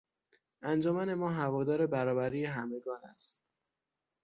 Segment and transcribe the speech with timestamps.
[0.61, 3.41] انجمن ما هوادار برابری همگان است.